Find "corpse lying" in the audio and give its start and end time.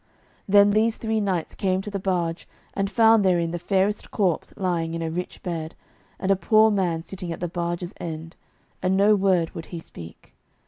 4.09-4.95